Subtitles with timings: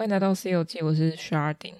[0.00, 1.74] 欢迎来到 C 游记，我是 Sharding。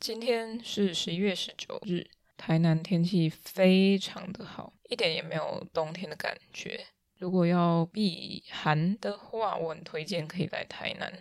[0.00, 2.06] 今天是十一月十九日，
[2.38, 6.86] 台南天气非常的好，一点也没有冬天的感觉。
[7.18, 11.12] 如果要避寒的话，我很推荐可以来台南。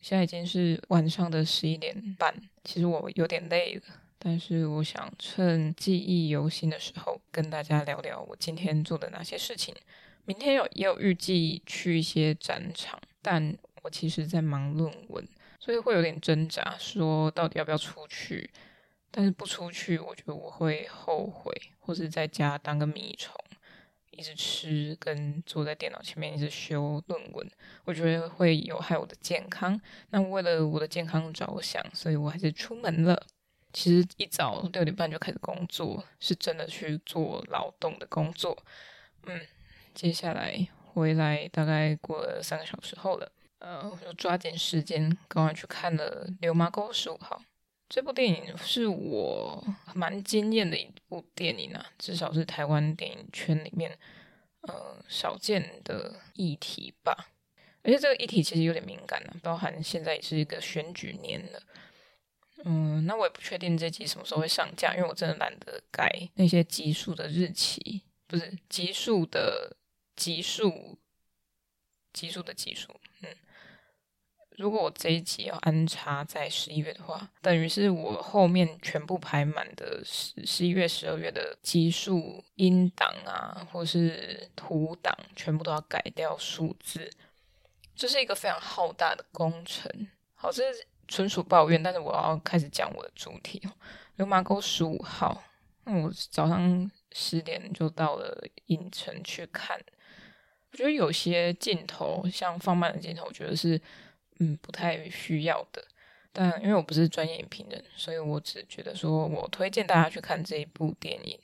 [0.00, 3.82] 现在已经是晚上的十一点半，其实我有点累了，
[4.18, 9.72] 但是我想趁记忆犹新的时候，跟大家聊聊我今天做的哪些事情。
[10.24, 15.26] 明天有也有预计去一些展场，但我其实在忙论文，
[15.58, 18.50] 所以会有点挣扎，说到底要不要出去。
[19.12, 23.34] 但是不出去，我觉得我会后悔，或是在家当个米虫，
[24.12, 27.50] 一直吃跟坐在电脑前面一直修论文，
[27.84, 29.80] 我觉得会有害我的健康。
[30.10, 33.20] 那为了我的健康着想，所以我还是出门了。
[33.72, 38.56] 其实一早六点半就开始工作，是真的去做劳动的工作。
[39.26, 39.40] 嗯，
[39.92, 43.32] 接下来回来大概过了三个小时后了。
[43.60, 47.36] 呃，我就抓紧时间，赶快去看了《流麻沟十五号》
[47.88, 53.98] 这部电影，是我蛮惊艳的一部电影啊，至少是台湾电影圈里面
[54.62, 57.30] 呃少见的议题吧。
[57.82, 61.62] 而且这个议题其实有点敏感啊，包含现在也是一个选举年了。
[62.64, 69.76] 嗯，那我也不确定这集什么时候会上架，因为我真的懒得改那些集数的日期，不是集数的
[70.14, 70.98] 集数，
[72.12, 72.99] 集数的集数，
[74.60, 87.10] 如果我这一集要安插在十一月的话，等于是我后面全部排满的十十一月、十二月的集数音档啊，或是图档，全部都要改掉数字，
[87.96, 89.90] 这是一个非常浩大的工程。
[90.34, 93.72] 好，这是纯属抱怨，但是我要开始讲我的主题哦。
[94.16, 95.42] 流麻沟十五号，
[95.84, 99.80] 那我早上十点就到了影城去看，
[100.70, 103.80] 我觉得有些镜头，像放慢的镜头，我觉得是。
[104.40, 105.84] 嗯，不太需要的，
[106.32, 111.38] 但因为我不是专业影评人，所以我只觉得说我推荐大家去看这一部电影，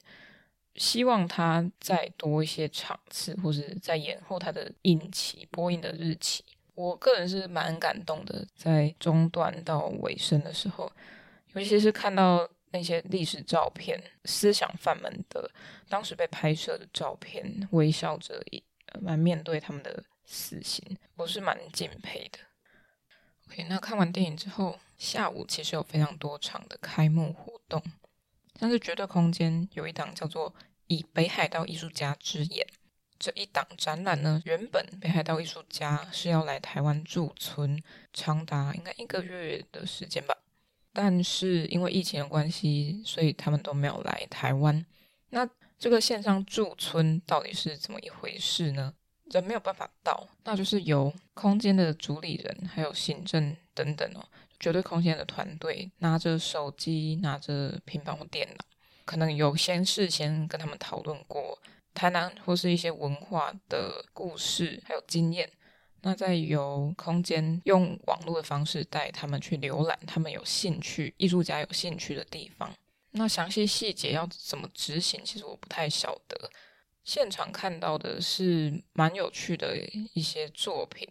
[0.74, 6.42] 希望它再多一些场次，或是再延后它的影期播映的日期。
[6.74, 10.90] 我个人是蛮感动的，在中段到尾声的时候，
[11.54, 15.50] 尤其是看到那些历史照片，思想犯们的
[15.88, 18.62] 当时被拍摄的照片，微笑着一
[19.00, 20.82] 蛮面对他们的死刑，
[21.16, 22.38] 我是蛮敬佩的。
[23.48, 27.82] OK，那看完电影之后，下午其实有非常多场的开幕活动，
[28.58, 30.54] 像是绝对空间有一档叫做
[30.88, 32.66] “以北海道艺术家之眼”
[33.18, 40.36] 这一档展览呢，原本北海道艺术家是要来台湾驻村，长达应该一个月的时间吧，
[40.92, 44.84] 但是因为疫情的关系，所以他们都没有来台湾。
[45.30, 48.92] 那这个线上驻村到底是怎么一回事呢？
[49.32, 54.24] 人没有办法到，那就是由空间的主理人还有行政等等哦，
[54.60, 58.64] 绝对空间的团队拿着手机、拿着平板或电脑，
[59.04, 61.58] 可能有先事先跟他们讨论过
[61.92, 65.50] 台南或是一些文化的故事还有经验，
[66.02, 72.72] 那再由空间用网络的方式带他们去浏览他们有兴趣、艺术家有兴趣的地方。
[73.10, 76.50] 那详细细节要怎么执行，其实我不太晓得。
[77.06, 79.78] 现场看到的是蛮有趣的
[80.12, 81.08] 一些作品，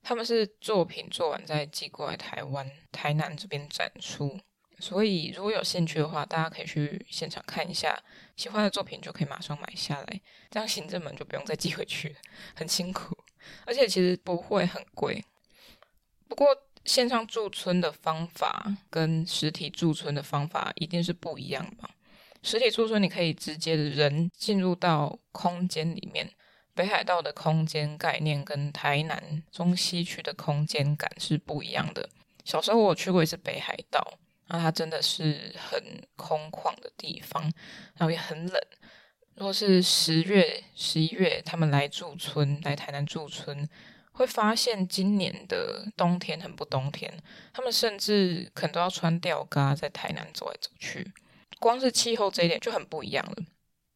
[0.00, 4.38] 他们是作品做完再寄过来台湾台南这边展出，
[4.78, 8.00] 所以如果有兴趣的话，大家可以去现场看一下，
[8.36, 10.20] 喜欢的作品就可以马上买下来，
[10.52, 12.16] 这样行政们就不用再寄回去了，
[12.54, 13.18] 很辛苦，
[13.66, 15.24] 而且其实不会很贵。
[16.28, 16.46] 不过
[16.84, 21.90] 线上驻村的方法跟实体驻村的方法一定是不一样吧？
[22.44, 26.30] 实体驻村，你可以直接人进入到空间里面。
[26.74, 32.10] 北海道的空间概念跟台南中西区的空间感是不一样的。
[32.44, 34.18] 小时候我去过一次北海道，
[34.48, 35.82] 那它真的是很
[36.16, 37.42] 空旷的地方，
[37.94, 38.60] 然后也很冷。
[39.36, 43.66] 如果是十月、十一月，他们来驻村，来台南驻村，
[44.12, 47.10] 会发现今年的冬天很不冬天，
[47.54, 51.10] 他们甚至可能都要穿吊嘎在台南走来走去。
[51.58, 53.36] 光是气候这一点就很不一样了，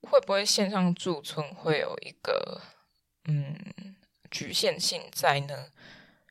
[0.02, 2.60] 会不会线上驻村会有一个
[3.24, 3.56] 嗯
[4.30, 5.66] 局限性在呢？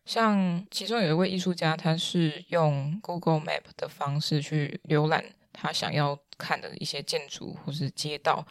[0.05, 8.47] 像其中有一位艺术家，他是用 Google Map 的方式去浏览他想要看的一些建筑或是街道，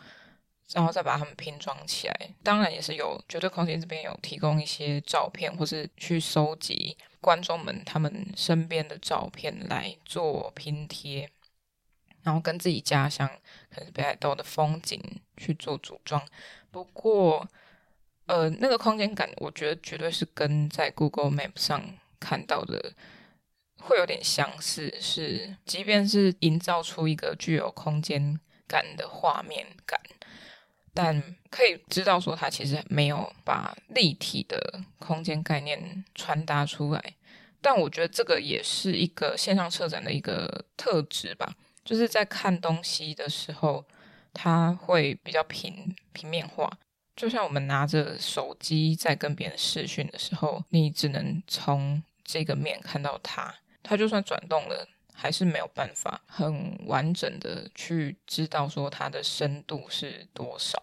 [0.74, 2.30] 然后再把它们拼装起来。
[2.42, 11.30] 当然也是有绝对空间这边有提供一些照片，或是去收集观众们他们身边的照片来做拼贴。
[12.26, 13.30] 然后跟自己家乡，
[13.70, 15.00] 可能是北海道的风景
[15.36, 16.20] 去做组装。
[16.72, 17.46] 不过，
[18.26, 21.80] 呃，那个空间感，我觉得绝对是跟在 Google Map 上
[22.18, 22.92] 看到的
[23.78, 30.00] 会有点相似，是即便是营造出一个具有空间感的画面感，
[30.92, 37.14] 但可以知道说它其实没有把立体的空间概念传达出来。
[37.62, 41.54] 但我觉得这个也是一个线上策展的一个特质吧，
[41.86, 43.84] 就是在看东西的时候，
[44.34, 46.70] 它会比较平平面化。
[47.14, 60.82] 就像我们拿着手机在跟别人视讯的时候，你只能从这个面看到它，它就算转动了，还是没有办法很完整的去知道说它的深度是多少。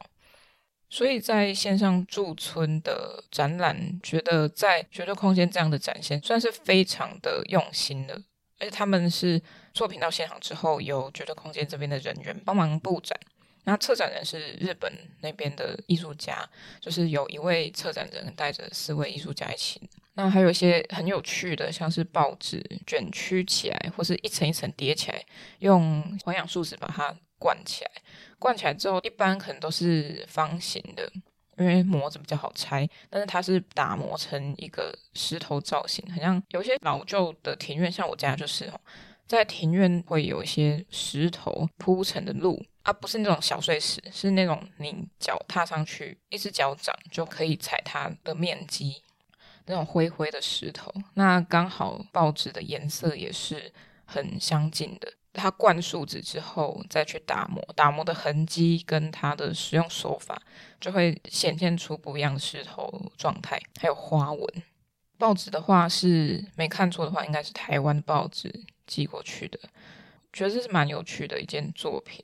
[0.90, 8.16] 所以在线上驻村的展览，觉得在绝对空间这样的展现，算是非常的用心的。
[8.60, 9.42] 而且他们是
[9.74, 13.20] 作品到现场之后，由绝对空间这边的人员帮忙布展。
[13.66, 14.92] 那策展人是日本
[15.22, 16.48] 那边的艺术家，
[16.82, 19.82] 就是有一位策展人带着四位艺术家一起。
[20.16, 25.26] 那还有一些很有趣的，像是报纸卷曲起来，或是一层一层叠起来，
[25.60, 27.92] 用环氧树脂把它灌起来。
[28.38, 31.10] 灌起来之后，一般可能都是方形的，
[31.58, 32.88] 因为模子比较好拆。
[33.10, 38.80] 但是它是打磨成一个石头造型，好像有些老旧的庭院，像我家就是哦，
[39.28, 42.66] 在庭院会有一些石头铺成的路。
[42.84, 49.02] 啊，不是那种小碎石，是那种你脚踏上去，一只脚掌就可以踩它的面积，
[49.68, 50.94] 那种灰灰的石头。
[51.14, 53.72] 那刚好报纸的颜色也是
[54.04, 55.14] 很相近的。
[55.32, 60.40] 它灌树脂之后再去打磨，打磨的痕迹跟它的使用手法，
[60.82, 64.46] 就会显现出不一样的石头状态，还有花纹。
[65.18, 68.54] 报纸的话是没看错的话，应该是台湾报纸
[68.88, 69.60] 寄过去的，
[70.32, 72.24] 觉得这是蛮有趣的一件作品。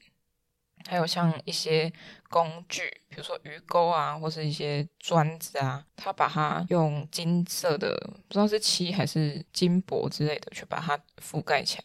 [0.87, 1.91] 还有像一些
[2.29, 7.95] 工具，比如说鱼钩啊，或是一些砖子啊，他把它用金色的，
[8.27, 11.83] 不知道是漆还是金箔之类的，去把它覆盖起来。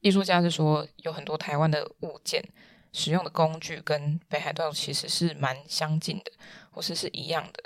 [0.00, 2.44] 艺术家是说，有很多台湾的物件
[2.92, 6.30] 使用的工具跟北海道其实是蛮相近的，
[6.70, 7.64] 或是是一样的，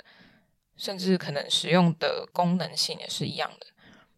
[0.77, 3.67] 甚至可能使用的功能性也是一样的。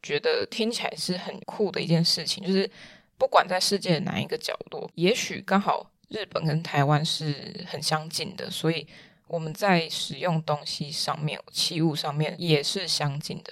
[0.03, 2.69] 觉得听起来是很酷的一件事情，就是
[3.17, 5.89] 不管在世界的哪一个角落，也许刚好。
[6.09, 8.85] 日本跟台湾是很相近的，所以
[9.25, 13.51] 我们在使用东西上面、器物上面也是相近的。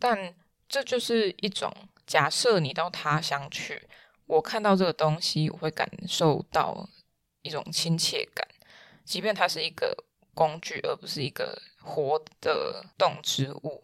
[0.00, 0.34] 但
[0.68, 1.72] 这就是一种
[2.04, 3.80] 假设，你到他乡去，
[4.26, 6.88] 我看到这个东西，我会感受到
[7.42, 8.44] 一种亲切感，
[9.04, 9.96] 即便它是一个
[10.34, 13.83] 工具，而不是一个活的动植物，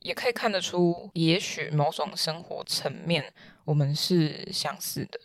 [0.00, 3.32] 也可以看得出，也许某种生活层面，
[3.64, 5.20] 我们是相似的。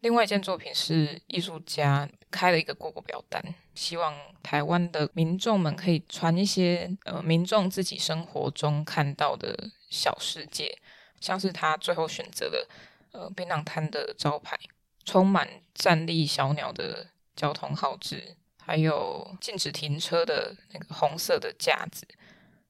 [0.00, 3.42] 另外一件作品是艺术家开了一个 Google 表单，
[3.74, 10.78] 希望台湾的民众们可以传一些呃民众自己生活中看到的小世界，
[11.20, 12.68] 像是他最后选择了
[13.12, 14.58] 呃槟榔摊的招牌，
[15.04, 22.06] 充满站立小鸟的交通号志，还有禁止停车的那个红色的架子，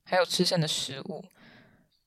[0.05, 1.25] 还有吃剩的食物。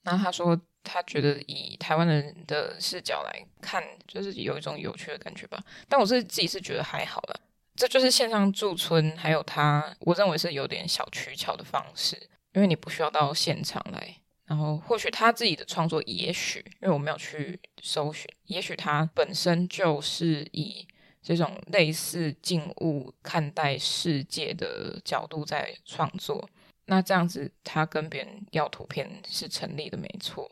[0.04, 0.60] 那他说。
[0.82, 5.62] 他觉得以台湾人的视角来看，就是有一种有趣的感觉吧。
[5.90, 7.40] 但我是自己是觉得还好了。
[7.76, 12.16] 这就是线上驻村，还有他，我认为是有点小取巧的方式，
[12.54, 14.16] 因为你不需要到现场来。
[14.46, 20.88] 然后或许他自己的创作，也许因为我没有去搜寻，也许他本身就是以
[21.22, 26.50] 这种类似静物看待世界的角度在创作。
[26.90, 30.50] 那这样子，他跟别人要图片是成立的，没错。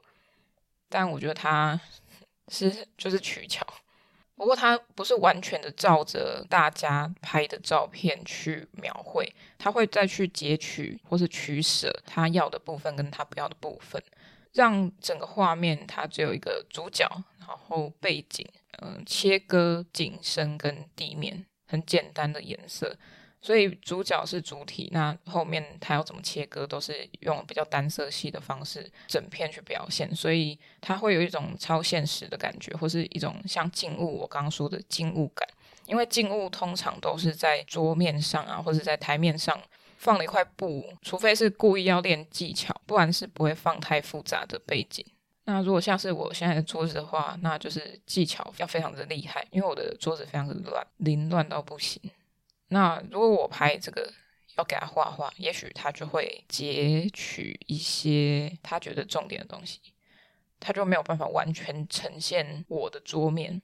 [0.87, 1.81] 但我觉得他
[2.49, 3.65] 是就是取巧，
[4.35, 9.27] 不过他不是完全的照着大家拍的照片去描绘，
[9.57, 14.01] 他会再去截取或是取舍他要的部分跟他不要的部分，
[14.53, 18.47] 让整个画面它只有一个主角，然后背景，
[18.79, 22.95] 嗯，切割景深跟地面，很简单的颜色。
[23.41, 35.47] 所以主角是主体，那后面他要怎么切割，都是用比较单色系的方式整片去表现，所以它会有一种超现实的感觉，或是一种像静物，我刚刚说的静物感。
[35.85, 39.57] 因为静物通常都是在桌面上啊，或者在台面上
[39.97, 45.05] 放了一块布，除非是故意要练技巧，不然是不会放太复杂的背景。
[45.45, 52.01] 那如果像是我现在的桌子的话，那就是技巧要非常的厉害，因为我的桌子非常的乱，凌乱到不行。
[52.69, 54.11] 那如果我拍这个
[54.57, 59.79] 要给他画画，也许他就会截取一些他觉得重点的东西，
[60.59, 63.61] 他就没有办法完全呈现我的桌面。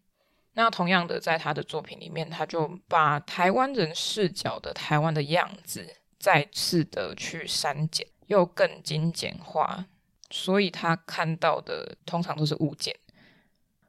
[0.54, 9.86] 那同样的，在他的作品里面，他就把台湾人视角的台湾的样子再次的去删减，又更精简化，
[10.30, 12.96] 所以他看到的通常都是物件。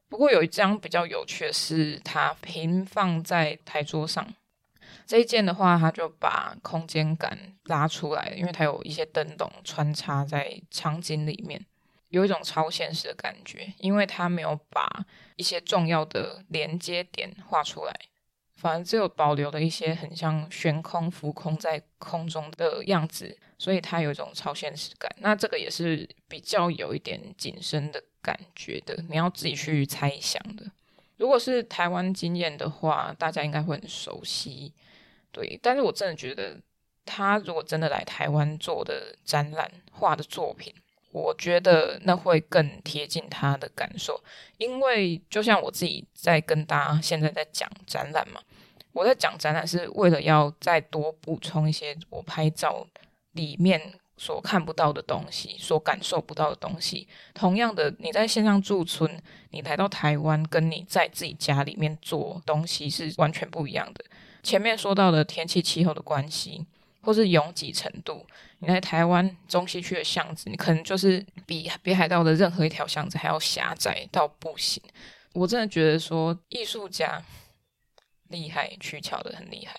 [0.09, 4.35] 不过有一张比较有趣的是，它平放在台桌上。
[5.07, 11.65] 这一件的话，它就把空间感拉出来，因为它有一些灯笼穿插在场景里面，
[12.09, 13.73] 有一种超现实的感觉。
[13.79, 15.05] 因为它没有把
[15.37, 17.95] 一些重要的连接点画出来，
[18.57, 25.11] 反而只有保留了一些很像悬空浮空在空中的样子，所以它有一种超现实感。
[25.19, 30.65] 那这个也是比较有一点紧身的感觉的，你要自己去猜想的。
[31.17, 34.73] 如果是台湾经验的话，大家应该会很熟悉。
[35.35, 36.57] 对，但是我真的觉得，
[37.05, 40.73] 他如果真的来台湾做的展览画的作品，
[41.11, 44.23] 我觉得那会更贴近他的感受。
[44.59, 48.41] 因为就像我自己在跟大家现在在讲展览嘛，
[48.93, 52.87] 我在讲展览是为了要再多补充一些我拍照
[53.33, 53.81] 里面
[54.17, 57.09] 所看不到的东西，所感受不到的东西。
[57.35, 64.05] 同样的，你在线上驻村，你来到台湾，跟你在自己家里面做东西是完全不一样的。
[64.45, 66.65] 前面说到的天气气候的关系，
[67.01, 68.25] 或是拥挤程度，
[68.59, 74.81] 你在台湾中西区的巷子，你可能就是比北海道的任何一条巷子还要狭窄到不行。
[75.33, 77.21] 我真的觉得说艺术家
[78.29, 79.75] 厉害，取巧的很厉害。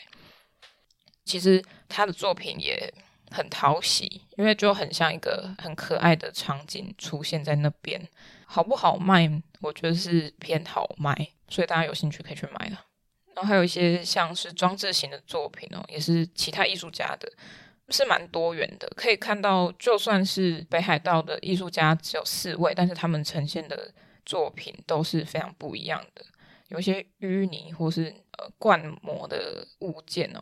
[1.23, 2.93] 其实他的作品也
[3.31, 8.09] 很讨喜，因为就很像一个很可爱的场景出现在那边。
[8.45, 9.41] 好不好卖？
[9.61, 11.15] 我觉得是偏好卖，
[11.49, 12.79] 所以大家有兴趣可以去买了。
[13.35, 17.29] 然后还有一些像是装置型的作品哦，也是其他艺术家的，
[17.89, 18.89] 是蛮多元的。
[18.95, 23.93] 可以看到，就算是北海道的艺术家只有四位，但是他们呈现的
[24.25, 26.25] 作品都是非常不一样的。
[26.69, 28.05] 有一些淤泥或是
[28.37, 30.41] 呃灌模的物件哦，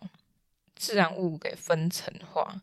[0.75, 2.61] 自然物给分层化，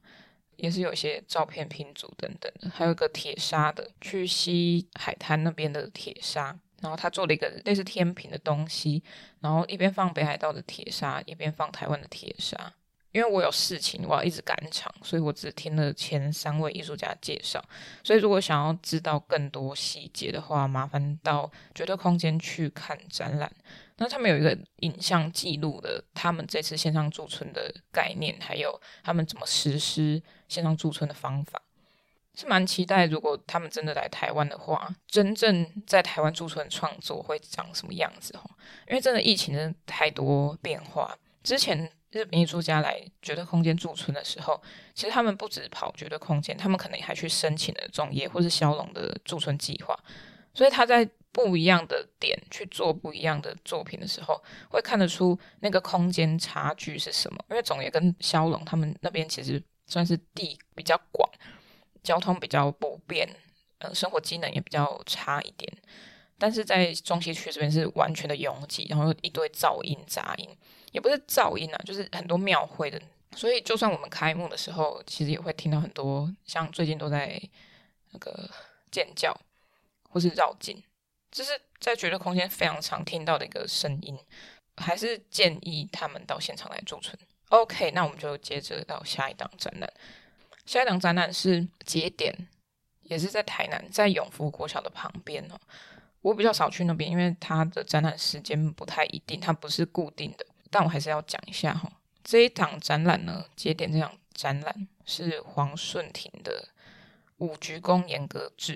[0.56, 2.70] 也是有一些照片拼组等等的。
[2.70, 6.56] 还有一个铁砂的，去吸海滩那边的铁砂。
[6.80, 9.02] 然后他做了一个类似天平的东西，
[9.40, 12.72] 然后一边放北海道的铁砂，一边放台湾的铁砂。
[13.12, 17.60] 因为我有事情，我要一直赶场，所以我只听了前三位艺术家介绍。
[18.04, 23.50] 所以如果想要知道更多细节的话，麻烦到绝对空间去看展览。
[23.96, 31.60] 那他们有一个影像记录的他们这次线上驻村的概念，还有他们怎么实施线上驻村的方法。
[32.40, 38.32] 是蛮期待，如果他们真的来台湾的话，真正在台湾驻村创作会长什么样子？
[38.88, 41.14] 因为真的疫情真的太多变化。
[41.42, 44.58] 之前日本艺术家来绝对空间驻村的时候，
[44.94, 49.94] 其实他们不止跑绝对空间，他们可能还去申请了种业或是骁龙的驻村计划。
[50.54, 57.38] 所以他在不一样的点去做不一样的作品的时候，会看得出那个空间差距是什么。
[57.50, 61.30] 因为种业跟骁龙他们那边其实算是地比较广。
[62.02, 63.28] 交通比较不便，
[63.78, 65.72] 呃，生活机能也比较差一点。
[66.38, 70.48] 但是在中西区这边是完全的拥挤，然后一堆噪音杂音，
[70.92, 73.00] 也不是噪音啊，就是很多庙会的。
[73.36, 77.40] 所以就算我们开幕的时候，其实也会听到很多，像最近都在
[78.12, 78.48] 那个
[78.90, 79.38] 尖叫
[80.08, 80.82] 或是绕境，
[81.30, 84.18] 就是在绝对空间非常常听到的一个声音。
[84.76, 87.14] 还是建议他们到现场来驻村。
[87.50, 89.92] OK，那我们就接着到下一档展览。
[90.70, 92.32] 下一档展览是节点，
[93.02, 95.58] 也是在台南，在永福国小的旁边哦。
[96.20, 100.46] 我比较少去那边，因为它的展览时间不太一定，它不是固定的。
[100.70, 101.90] 但我还是要讲一下哈，
[102.22, 106.68] 这一档展览呢，节点这档展览是黄顺庭的
[107.44, 108.74] 《五鞠躬严格制》，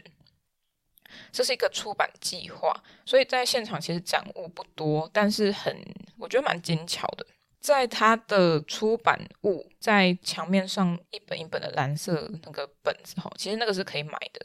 [1.31, 5.81] 这是一个出版计划，所以在现场其实展物不多，但是很，
[6.19, 7.25] 我觉得蛮精巧的。
[7.65, 14.45] 在他的出版物在墙面上一本一本的蓝色那个本子哈，其实那个是可以买的，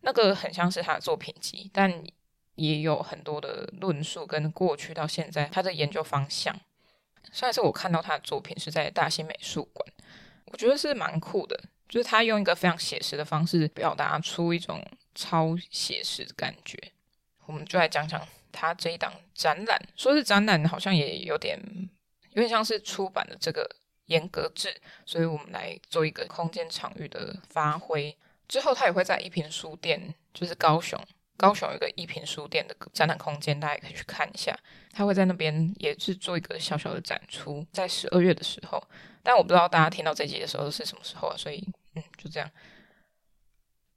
[0.00, 2.02] 那个很像是他的作品集，但
[2.56, 6.52] 也有很多的论述跟过去到现在他的研究方向。
[7.30, 9.88] 上一次我看到他的作品是在大兴美术馆，
[10.46, 11.56] 我觉得是蛮酷的，
[11.88, 14.84] 就是他用一个非常写实的方式表达出一种
[15.14, 16.76] 超写实的感觉。
[17.46, 21.56] 我们就来讲讲他这一档展览，说是展览，好像也有点。
[22.38, 23.68] 有点像是出版的这个
[24.06, 28.16] 严格制，所以我们来做一个空间场域的发挥。
[28.46, 30.96] 之后，他也会在一品书店，就是高雄，
[31.36, 34.56] 高雄有一个一品书店的展览空间，大家也可以去看一下。
[34.92, 38.80] 他会在那边也是做一个小小的展出，在十二月的时候。
[39.24, 42.48] 但我不知道大家听到这集的时候是什么时候啊，所以嗯，就这样。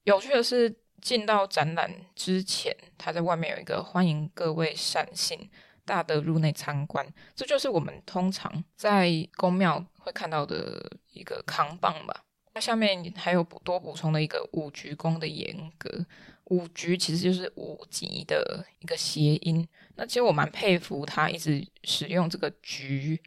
[0.04, 5.48] 有趣的是，进到展览之前，他在外面有一个欢迎各位善信。
[5.86, 12.24] 大的入内参观，这就是我们通常在宫庙会看到的一个扛棒吧。
[12.54, 16.06] 那下面还有补多补充的一个五局宫的严格，
[16.46, 19.66] 五局其实就是五级的一个谐音。
[19.96, 23.22] 那其实我蛮佩服他一直使用这个局，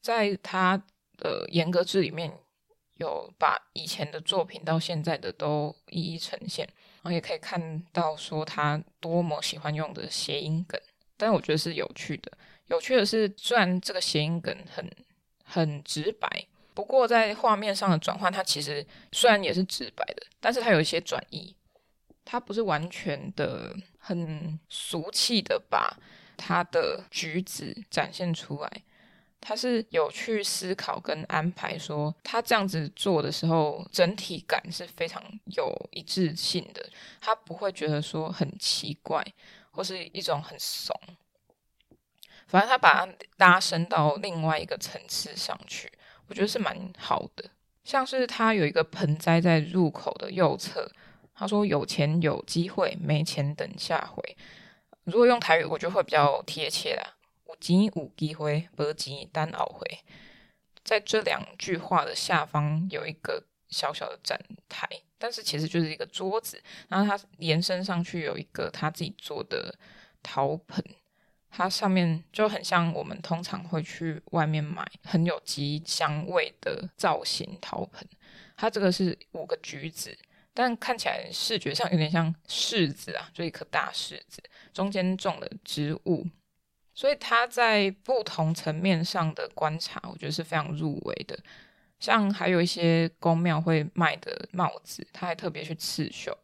[0.00, 0.82] 在他
[1.18, 2.32] 的严格制里面
[2.96, 6.66] 有把以前的作品到现在的都一一呈现，
[7.02, 10.80] 然后也可以看到说他多么喜欢用的谐音梗。
[11.16, 12.32] 但我觉得是有趣的，
[12.66, 14.90] 有趣的是虽然这个谐音梗很
[15.44, 16.46] 很直白。
[16.74, 21.54] 不过，在画面上的转换，它其实虽然也是直白的，但是它有一些转移，
[22.24, 25.96] 它不是完全的很俗气的把
[26.36, 28.82] 它的举止展现出来，
[29.40, 35.22] 它是有去思考跟安排，说他这样子做的时候，整体感是非常
[35.54, 36.84] 有一致性的，
[37.20, 39.24] 他不会觉得说很奇怪，
[39.74, 40.94] 或是一种很怂，
[42.46, 45.92] 反正他把它拉升到另外一个层次上去。
[46.28, 47.50] 我觉得是蛮好的，
[47.82, 50.90] 像是他有一个盆栽在入口的右侧，
[51.34, 54.36] 他说有钱有机会，没钱等下回。
[55.04, 57.16] 如果用台语，我觉得会比较贴切啦。
[57.46, 59.98] 有钱有机会，没钱等后回。
[60.82, 69.74] 在这两句话的下方有一个小小的展台，但是其实就是一个桌子，然后它延伸上去有一个他自己做的
[70.22, 70.84] 陶盆。
[71.56, 78.04] 它上面就很像我们通常会去外面买很有吉祥味的造型陶盆，
[78.56, 80.18] 它这个是五个橘子，
[80.52, 84.42] 但看起来视觉上有点像柿子啊，就一颗大柿子，
[84.72, 86.26] 中间种了植物，
[86.92, 91.38] 所以它在不同层面上的观察，我觉得是非常入围的。
[92.04, 96.36] 像还有一些宫庙会卖的帽子，它还特别去刺绣，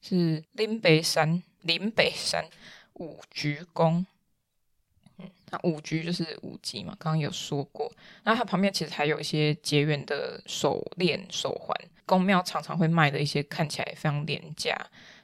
[0.00, 2.42] 是林北山林北山
[2.94, 4.02] 五鞠躬。
[5.18, 7.92] 嗯，那五鞠就是五级嘛，刚刚有说过。
[8.22, 11.76] 那它旁边其实还有一些结缘的手链、手环，
[12.06, 14.74] 宫庙常常会卖的一些看起来非常廉价，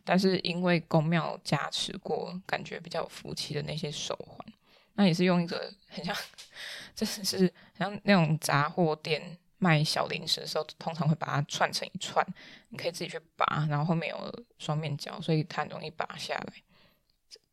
[0.04, 4.46] 但是因为宫庙加持过，感觉比较有福气的那些手环，
[4.96, 6.14] 那也是用一个很像，
[6.94, 12.26] 真的是很像那种杂货店卖小零食的时候，通常会把它串成一串，
[12.70, 16.52] 你可以自己去拔，然后后面有双面胶，所以它很容易拔下来。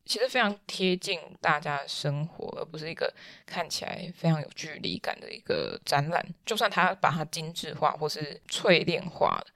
[0.04, 6.26] 其实非常贴近大家的生活，而不是一个看起来非常有距离感的一个展览。
[6.46, 9.46] 就算它把它精致化或是淬炼化了，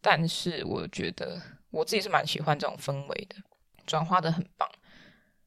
[0.00, 1.38] 但是我觉得
[1.70, 3.36] 我自己是蛮喜欢这种氛围的，
[3.86, 4.66] 转化的很棒。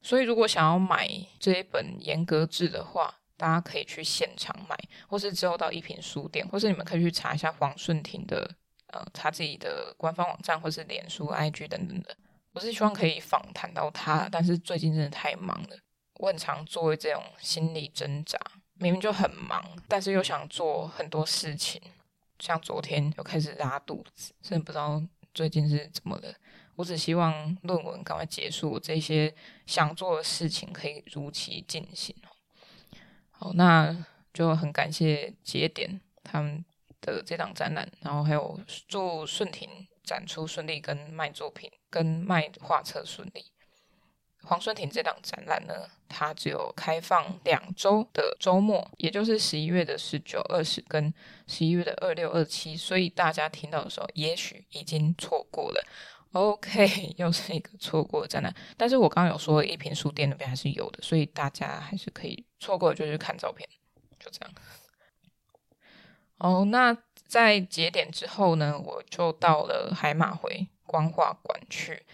[0.03, 4.77] 所以如果想要买这一本严格制的话，大家可以去现场买，
[5.07, 8.47] 或是之后到一品书店，或是你们可以去查一下黄顺庭的
[8.89, 12.15] 呃他自己的官方网站，或是脸书、IG 等等的。
[12.53, 15.69] 我是希望可以访谈到他，但是最近真的太忙了。
[16.19, 18.39] 我很常做这种心理挣扎，
[18.75, 21.81] 明明就很忙，但是又想做很多事情。
[22.37, 25.01] 像昨天又开始拉肚子，真的不知道
[25.33, 26.31] 最近是怎么了。
[26.75, 29.33] 我只希望论文赶快结束，这些
[29.65, 32.15] 想做的事情可以如期进行。
[33.41, 36.63] 好，那就很感谢节点他们
[37.01, 39.67] 的这档展览，然后还有祝顺庭
[40.03, 41.69] 展出顺利，跟卖作品。
[41.91, 43.43] 跟卖画册顺利。
[44.43, 45.73] 黄顺庭这档展览呢，
[46.07, 51.13] 它只有开放两周的周末，也就是十一月的十九、二十跟
[51.47, 55.85] 十一月的二六、二七，所以大家听到的时候，也许已经错过了。
[56.33, 58.53] OK， 又是一个错过的展览。
[58.77, 63.67] 但是我刚刚有说，一品书店那边还是有的，所以大家还是可以错过就去看照片，
[64.19, 64.53] 就这样。
[66.37, 70.67] 哦，那在节点之后呢，我就到了海马回。
[70.83, 72.05] 光画馆去，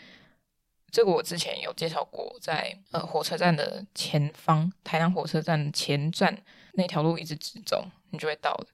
[0.92, 8.68] 这个我之前有介绍过，在呃火车站的前方，台南火车站前站那条路一直直走，你就会到了。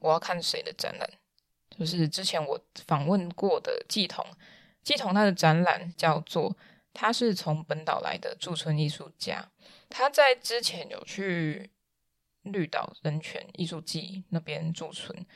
[0.00, 1.08] 我要看谁的展览，
[1.76, 4.24] 就是之前我访问过的季彤，
[4.82, 6.56] 季彤他的展览叫做
[6.94, 9.50] “他是从本岛来的驻村艺术家”，
[9.90, 11.70] 他在之前有去
[12.42, 15.26] 绿岛人权艺术季那边驻村，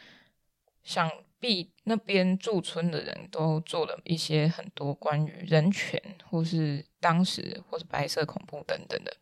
[0.84, 9.16] 想必那边驻村的人都做了一些很多关于人权，或是当时或是白色恐怖等等的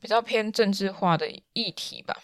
[0.00, 2.16] 比较偏政治化的议题吧。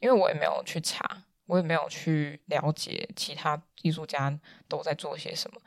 [0.00, 5.60] 因为我也没有去查，我也没有去了解其他艺术家都在做些什么。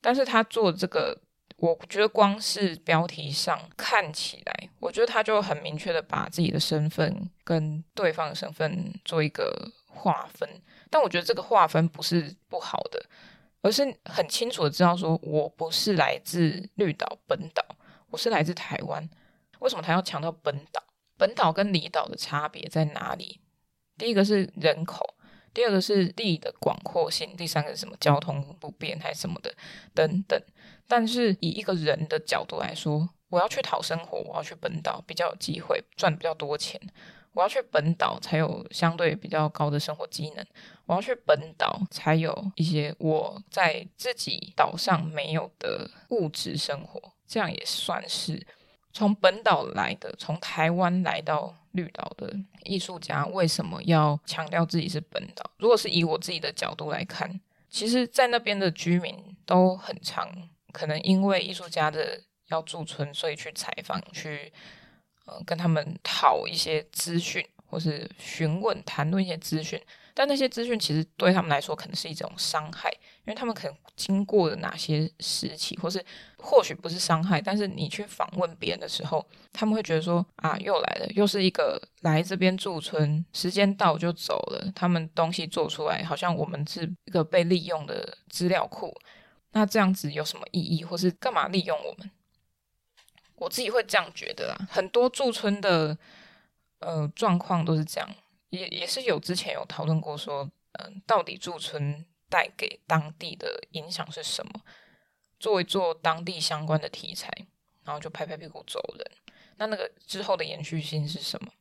[0.00, 1.18] 但是他做这个，
[1.56, 10.48] 我觉得光是标题上看起来，我觉得他就很明确的把自己的身份跟对方的身份做一个划分。
[10.88, 13.04] 但我觉得这个划分不是不好的，
[13.62, 17.64] 而是很清楚的知道说，我不是来自绿岛本岛，
[18.08, 19.08] 我是来自台湾。
[19.60, 20.82] 为什么他要强调本岛？
[21.18, 23.38] 本岛跟离岛的差别在哪里？
[23.98, 25.14] 第一个是人口，
[25.52, 29.54] 第二个是地的广阔性，第三个是什么交通不便还是什么的
[29.94, 30.40] 等等。
[30.86, 36.80] 但是以一个人的角度来说，我要去讨生活，我要去本岛比较有机会赚比较多钱。
[37.32, 40.44] 我要去本岛才有相对比较高的生活机能，
[40.84, 48.44] 我要去本岛才有一些我在自己岛上没有的物质生活，这样也算是
[48.92, 55.50] 从本岛来的，从台湾来到绿岛的艺术家为什么要强调自己是本岛？
[55.58, 60.30] 如果是以我自己的角度来看，其实，在那边的居民都很常，
[60.72, 64.52] 可能因为艺术家的要驻村，所以去采访去。
[65.46, 69.80] 跟他们讨一些资讯，或是询问、谈论一些资讯，
[70.12, 72.92] 但那些资讯其实对他们来说可能是一种伤害，
[73.26, 76.04] 因为他们可能经过了哪些时期，或是
[76.38, 88.92] 或许不是伤害，但是你去访问别人的时候，他们会觉得说啊，又来了，又是一个来这边驻村，时间到就走了，他们东西做出来，好像我们是一个被利用的资料库，
[89.52, 92.10] 那这样子有什么意义，或是干嘛利用我们？
[93.36, 95.96] 我自己会这样觉得啦，很多驻村的
[96.80, 98.08] 呃状况都是这样，
[98.48, 104.62] 也也是有之前有讨论过说，嗯、到底驻村带给当地的影响是什么？
[105.38, 107.28] 做一做当地相关的题材，
[107.84, 109.06] 然后就拍拍屁股走人。
[109.56, 111.52] 那那个之后的延续性是什么？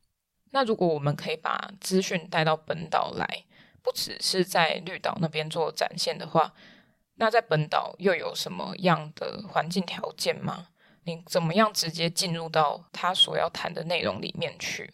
[0.51, 3.45] 那如果我们可以把资讯带到本岛来，
[3.82, 6.53] 不只是在绿岛那边做展现的话，
[7.15, 10.69] 那在本岛又有什么样的环境条件吗？
[11.03, 14.86] 你怎么样直接进入到他所要谈的内容里面去？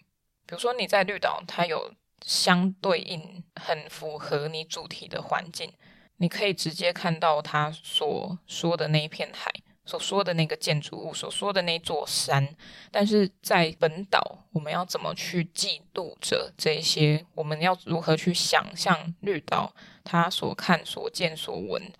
[0.46, 1.94] 比如说你在绿岛，他有
[2.26, 5.72] 相对应很符合你主题的环境，
[6.18, 9.52] 你可以直接看到他所说的那一片海，
[9.86, 12.56] 所说的那个建筑物，所说的那座山。
[12.92, 17.24] 但是在本岛，我们要怎么去记录着这些？
[17.36, 21.94] 我们要如何去想象绿岛他所看、所见、所闻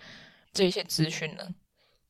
[0.52, 1.54] 这些资讯呢？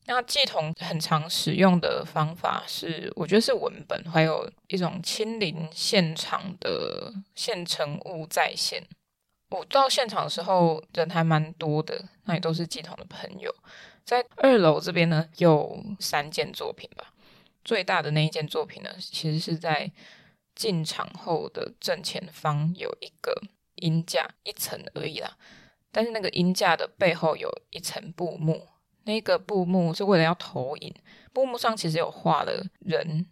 [0.08, 8.82] 那乩童很常使用的方法是，我觉得是文本，还有一种亲临现场的现成物再现。
[9.50, 13.52] 我到现场的时候人还蛮多的，那也都是乩童的朋友。
[14.04, 17.12] 在二楼这边呢，有三件作品吧。
[17.64, 19.90] 最大的那一件作品呢，其实是在
[20.54, 23.42] 进场后的正前方有一个
[23.74, 25.36] 音架，一层而已啦。
[25.90, 28.68] 但是那个音架的背后有一层布幕。
[29.06, 30.94] 那个布幕是为了要投影，
[31.32, 33.24] 布幕上其实有画了人，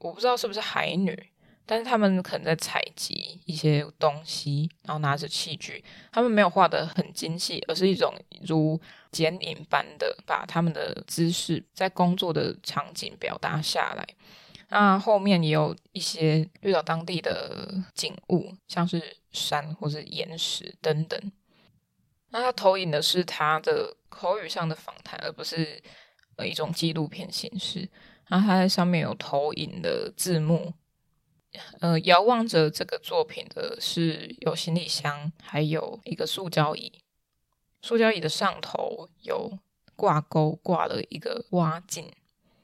[0.00, 1.30] 我不知道是不是海女，
[1.66, 8.14] 但是他们可能在采集一些东西，然后拿着器具，他们没有画的很精细，而是一种
[8.46, 8.80] 如
[9.12, 14.06] 剪影般的把他们的姿势在工作的场景表达下来。
[14.70, 21.20] 那后面也有一些遇到当地的景物，像是山或是岩石等等。
[22.30, 25.82] 那他投影的是他的口语上的访谈，而不是
[26.36, 27.88] 呃一种纪录片形式。
[28.26, 30.74] 然后他在上面有投影的字幕，
[31.80, 37.02] 呃，遥望着这个作品的是有行李箱，还有一个塑胶椅。
[37.80, 39.58] 塑胶椅的上头有
[39.96, 42.12] 挂钩，挂了一个蛙镜。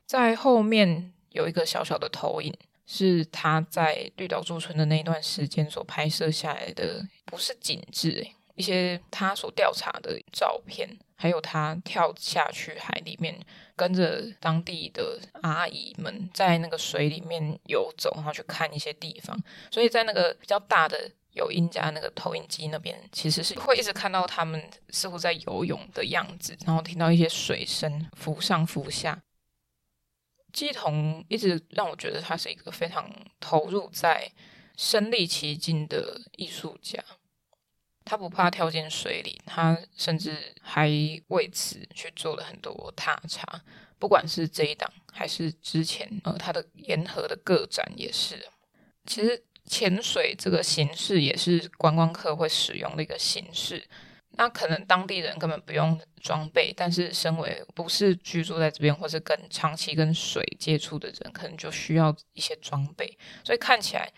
[0.04, 8.34] 在后面有一个小小的投影，是他在绿岛驻村的那段时间所拍摄下来的，不是景致诶。
[8.54, 13.38] 一些他所调查的照片，还有他跳下去海里面，
[13.74, 19.36] 跟着当地的阿姨们在那个水里面游走，然后去看一些地方。
[19.70, 29.20] 所以在那个比较大的有音家那个投影机那边，其实是会一直看到他们似乎在游泳的样子，然后听到一些水声浮上浮下。
[30.52, 34.30] 季童一直让我觉得他是一个非常投入在
[34.76, 37.02] 身历其境的艺术家。
[38.04, 40.88] 他不怕跳进水里，他甚至还
[41.28, 43.62] 为此去做了很多踏查。
[43.98, 48.46] 不管是这一档，还是之前呃他的沿河的个展也是。
[49.06, 53.82] 其实潜水这个形式也是观光客会使用的一个形式。
[54.36, 63.16] 那可能当地人根本不用装备，但是身为不是居住在这边，或是跟长期跟水接触的人，可能就需要一些装备。
[63.42, 64.12] 所以看起来。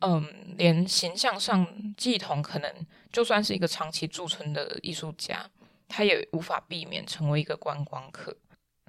[0.00, 2.72] 嗯，连形象上，乩童可能
[3.12, 5.48] 就算是一个长期驻村的艺术家，
[5.88, 8.36] 他也无法避免成为一个观光客。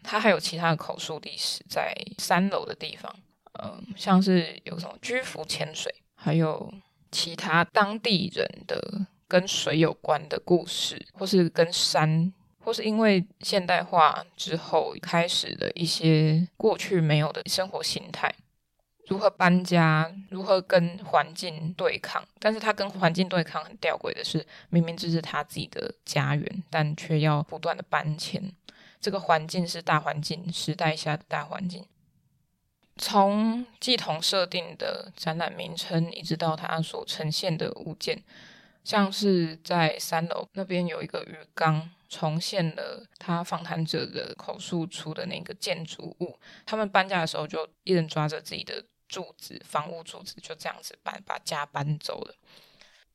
[0.03, 3.13] 他还有其他的口述历史，在三楼的地方，
[3.61, 6.73] 嗯，像是有什么居服潜水，还有
[7.11, 18.33] 其他当地人的跟水有关的故事，或是跟山，或是因为现代化之后开始的一些过去没有的生活形态。
[19.11, 22.25] 如何搬家，如何跟环境对抗。
[22.39, 28.41] 但是他跟环境对抗很吊诡的是，明明这是他自己的家园，但却要不断的搬迁。
[29.01, 31.85] 这个环境是大环境，时代下的大环境。
[32.95, 38.23] 从季彤设定的展览名称，一直到他所呈现的物件，
[38.85, 46.39] 像是在三楼那边有一个鱼缸，重现了他访谈者的口述出的那个建筑物。
[46.65, 52.33] 他们搬家的时候，就一人抓着自己的柱子，房屋柱子，就这样子搬把家搬走了。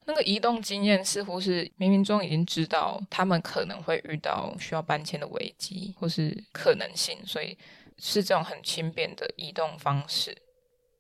[0.04, 7.59] 那个移动经验似乎是冥冥中已经知道他们可能会遇到需要搬迁的危机或是可能性，所以。
[7.98, 10.37] 是这种很轻便的移动方式，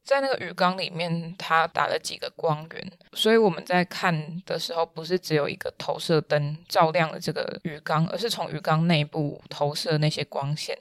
[0.02, 10.74] 在那个鱼缸里面，它打了几个光源，所以我们在看的时候，不是只有一个投射灯照亮了这个鱼缸，而是从鱼缸内部投射那些光线，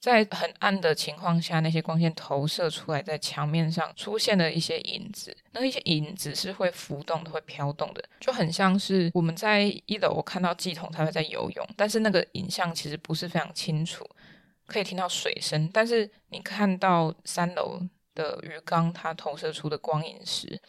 [0.00, 14.08] 在很暗的情况下，那些光线投射出来，在墙面上出现了一些影子，那一些影子是会浮动的，会飘动的，就很像是我们在一楼我看到季彤他会在游泳，但是那个影像其实不是非常清楚。
[14.66, 17.80] 可以听到水声，但是你看到三楼
[18.14, 20.62] 的鱼缸，它投射出的光影时，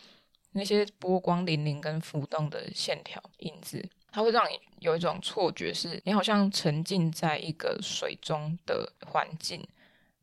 [0.53, 9.65] 那些波光粼粼跟浮动的线条影子，它会让你有一种错觉，是你好像沉浸在一个水中的环境，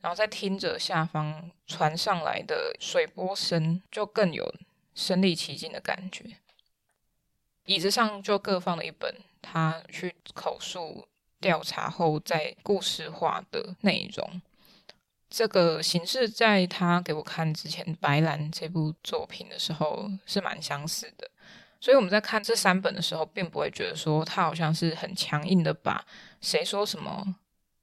[0.01, 4.55] 然后在听着下方传上来的水波声，就更有
[4.95, 6.37] 身临其境的感觉。
[7.65, 11.09] 椅子上就各放了一本，他去口述。
[11.41, 14.43] 调查后再故事化的内容，
[15.31, 21.31] 这个形式在他给我看之前《白兰》这部作品的时候是蛮相似的，
[21.81, 26.05] 所以我们在看这三本的时候，并不会觉得说他好像是很强硬的把
[26.41, 27.37] 谁说什么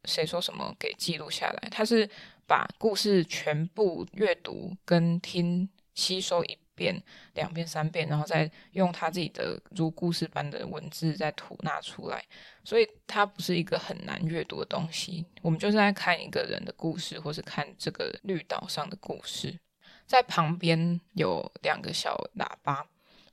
[0.04, 2.10] 谁说什么给记录下来，他是
[2.46, 7.02] 把故事全部阅读跟听吸收一遍、
[7.34, 12.22] 两遍、三遍，然后再用他自己的如故事般的文字再吐纳出来，
[12.66, 15.26] 所以它不是一个很难阅读的东西。
[15.42, 19.58] 我们就是在看一个人的故事，或是看这个绿岛上的故事。
[20.06, 22.86] 在旁边有两个小喇叭，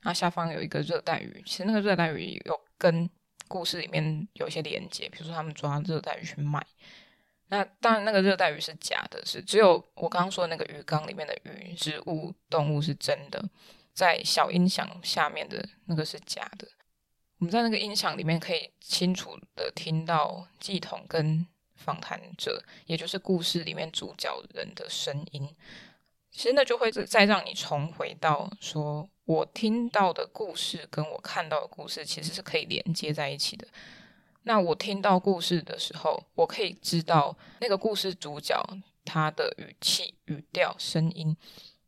[0.03, 1.41] 那下方有一个热带鱼。
[1.45, 3.09] 其实那个热带鱼有跟
[3.47, 6.65] 故事里面有一些连接，比如说他们抓热带鱼去卖。
[7.49, 13.43] 那当然，那个热带鱼是假的，是只有我刚刚说的那个鱼缸里面的鱼、植物、动物是真的，
[13.93, 16.67] 在小音响下面的那个是假的。
[17.37, 25.55] 我们在那个音响里面可以清楚的听到系统跟访谈者，也就是故事里面主角人的声音。
[26.31, 33.67] 其实那就会再让你重回到说，我听到的故事跟我看到的故事其实是可以连接在一起的。
[34.43, 38.61] 那我听到故事的时候，我可以知道那个故事主角
[39.05, 41.35] 他的语气、语调、声音，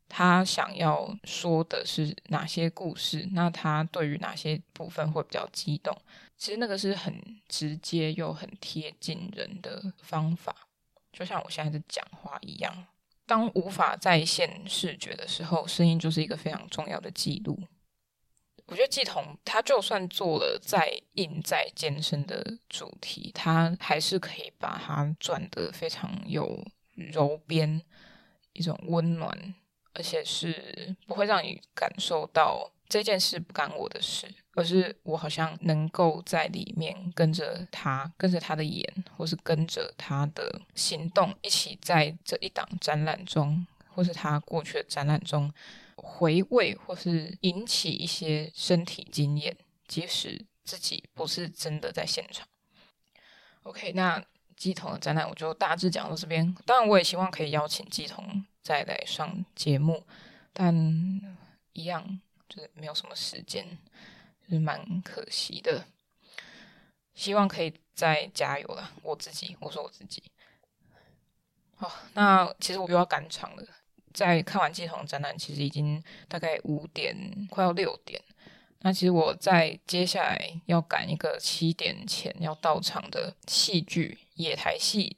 [0.08, 3.28] 他想要说的是哪些故事？
[3.32, 5.94] 那他对于哪些部分会比较激动？
[6.38, 7.14] 其实那个是很
[7.48, 10.54] 直接又很贴近人的方法，
[11.12, 12.86] 就像我现在在讲话一样。
[13.26, 17.58] 当无法再现视觉的时候，声音就是一个非常重要的记录。
[18.66, 27.80] 我觉得季彤他就算做了再硬再艰深的主题，他还是可以把它转得非常有柔边，
[28.52, 29.54] 一种温暖，
[29.92, 45.52] 而且是不会让你感受到这件事不干我的事，而是我好像能够在里面跟着他，跟着他的眼，或是跟着他的行动，一起在这一档展览中，或是他过去的展览中。
[45.98, 49.56] 回味或是引起一些身体经验，
[49.88, 52.46] 即使自己不是真的在现场。
[53.62, 54.22] OK，那
[54.56, 56.54] 季彤的展览我就大致讲到这边。
[56.66, 60.04] 当然，我也希望可以邀请季彤再来上节目，
[60.52, 60.74] 但
[61.72, 63.78] 一样就是没有什么时间，
[64.42, 65.84] 就是蛮可惜的。
[67.14, 70.22] 希望可以再加油了，我自己，我说我自己。
[71.74, 73.64] 好，那其实我又要赶场了。
[74.12, 77.14] 在看完季彤展览，其实已经大概五点，
[77.50, 78.22] 快要六点。
[78.80, 85.16] 那其实我在接下来要赶一个七点前要到场的戏剧《野台戏》，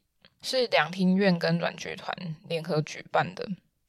[0.48, 3.48] 是两厅院跟软剧团联合举办的，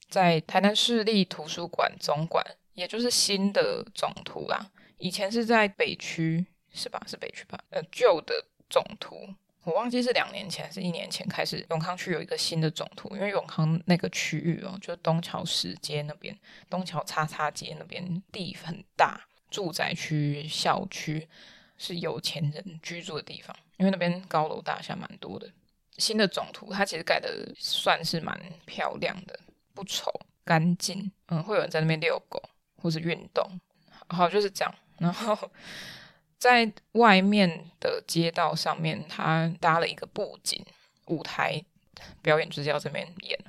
[0.10, 2.44] 在台南市立图书馆总馆，
[2.80, 4.72] 也就是新的总图啦。
[4.98, 7.02] 以前是在北区，是吧？
[7.06, 7.60] 是北区吧？
[7.72, 8.34] 呃，旧的
[8.70, 9.28] 总图。
[9.66, 16.36] 我忘记是两年前还是一年前开始，永康区有一个新的总图，因为永康那个区域哦，就东桥石街那边，
[16.70, 21.28] 东桥叉叉街那边地很大，住宅区、校区
[21.78, 25.52] 是有钱人居住的地方，因为那边高楼大厦蛮多的。
[25.98, 29.38] 新的总图它其实盖的算是蛮漂亮的，
[29.74, 30.10] 不丑，
[30.46, 32.42] 干净，嗯，会有人在那边遛狗
[32.82, 33.60] 或是运动，
[34.08, 34.76] 好，就是这样。
[35.00, 35.38] 然后
[36.38, 40.66] 在外面的街道上面，他搭了一个布景
[41.08, 41.64] 舞台，
[42.22, 43.40] 表演就是要这边演。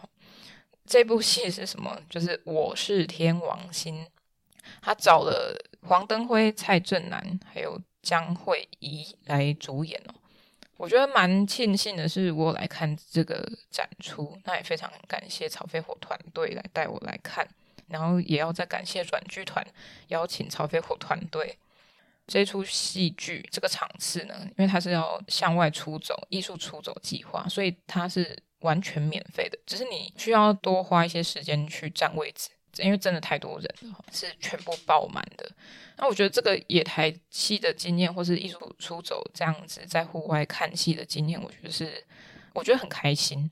[0.87, 2.01] 这部戏是什么？
[2.09, 4.05] 就是《我是天王星》，
[4.83, 10.15] 他找了黄登辉、蔡正南还有江慧仪来主演哦。
[10.77, 17.47] 我觉得蛮庆幸的是，我来看这个展出，那也非常感谢草飞火团队来带我来看，
[17.91, 19.67] 然后也要再感谢软剧团
[20.09, 21.59] 邀请曹飞火团队。
[22.27, 32.51] 这出戏剧这个场次呢，因为它是要向外出走艺术出走计划，所以它是完全免费的，只是你需要多花一些时间去占位置。
[32.79, 35.51] 因为真的太多人了，是全部爆满的。
[35.97, 42.05] 那我觉得这个野台戏的经验，或是艺术出走这样子在户外看戏的经验，我觉得是
[42.55, 43.51] 我觉得很开心。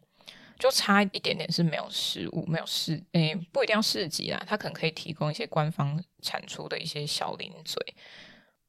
[0.58, 7.94] 就差一点点是没有食物，没有市，诶，不一定要市集啦，他可能可以提供一些官方产出的一些小零嘴。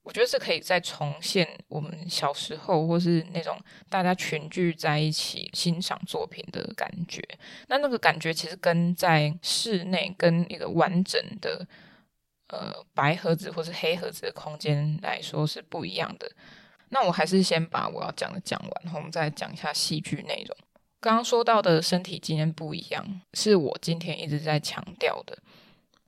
[0.02, 7.21] 我觉得是可以再重现我们小时候，或是那种大家群聚在一起欣赏作品的感觉。
[7.67, 11.67] 那那个感觉其实跟在室内跟一个完整的
[12.47, 16.32] 呃白盒子或是黑盒子的空间来说是不一样的。
[16.89, 20.58] 那我还是先把我要讲的讲完，然后我们再讲一下戏剧内容。
[20.99, 25.38] 刚刚说到的身体经验不一样，是我今天一直在强调的。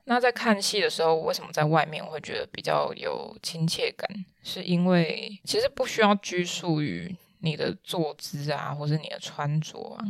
[0.06, 4.26] 那在看戏的时候，为什么在外面我会觉得比较有亲切感？
[4.44, 10.04] 是因为其实不需要拘束于你的坐姿啊，或是你的穿着啊，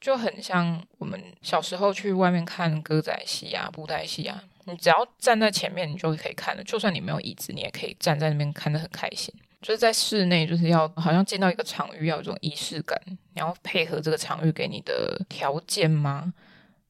[0.00, 6.62] 就很像我们小时候去外面看歌仔戏啊、布袋戏啊，你只要站在前面，你就可以看了。
[6.62, 9.34] 就算你没有椅子，你也可以站在那边看得很开心。
[9.60, 16.32] 就是在室内，就是要好像进到一个场域，要有一种仪式感，你要配合这个场域给你的条件吗？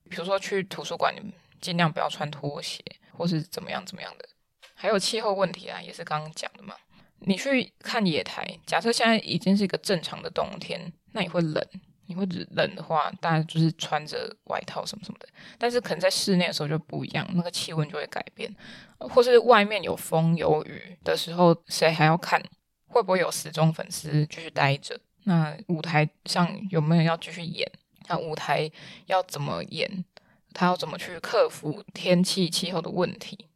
[0.09, 1.15] 比如说去图书馆，
[1.61, 2.83] 尽量不要穿拖鞋，
[3.17, 4.29] 或是怎么样怎么样的。
[4.75, 6.75] 还有气候问题啊，也是刚刚讲的嘛。
[7.21, 11.63] 你去看野台，假设现在已经是一个正常的冬天，那你会冷，
[12.07, 15.29] 你会冷的话，大家就是穿着外套什么什么的。
[15.59, 18.51] 但是可能在室内的时候就不一样，那个气温就会改变，
[18.99, 22.43] 或是外面有风有雨的时候，谁还要看？
[22.91, 25.01] 会不会有死忠粉丝继续待着？
[25.25, 27.71] 那舞台上有没有要继续演？
[28.09, 28.71] 那舞台
[29.07, 30.05] 要怎么演？
[30.53, 33.47] 他要怎么去克服天气气候的问题？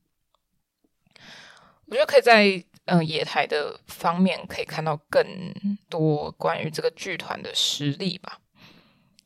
[1.87, 5.25] 我觉得可以在嗯、野台的方面可以看到更
[5.89, 8.41] 多关于这个剧团的实力吧。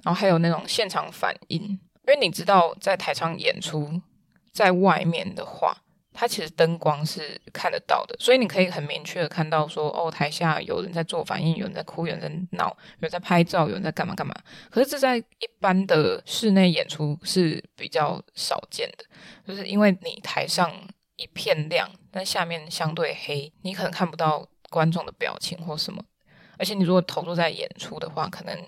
[0.04, 4.00] 然后还有那种现场反应，因为你知道在台上演出，
[4.52, 5.82] 在外面的话。
[6.20, 12.28] 它其实灯光是看得到的，所以你可以很明确的看到说，哦，台下有人在做反应，有人在哭，有人在
[12.58, 14.34] 闹，有人在拍照，有人在干嘛干嘛。
[14.68, 19.04] 可是这在一般的室内演出是比较少见的，
[19.46, 20.68] 就是因为你台上
[21.14, 26.02] 一片亮，但下面相对黑，你可能看不到观众的表情或什么。
[26.58, 28.60] 而且你如果投入在演出的话，可能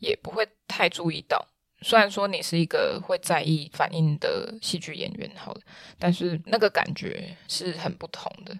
[0.00, 1.46] 也不会太注意到。
[1.86, 5.60] 虽然说你是一个会在意反应的戏剧演员，好了，
[6.00, 8.58] 但是那个感觉是很不同的。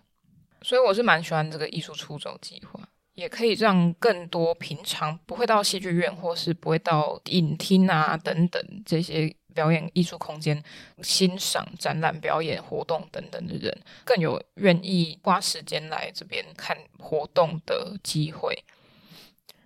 [0.62, 10.62] 所以我是蛮喜欢这个艺术出走计划，也可以让更多平常不会到戏剧院或是不会到影厅啊等等这些表演艺术空间
[11.02, 18.56] 欣赏展览、表演活动等等的人，更有愿意花时间来这边看活动的机会。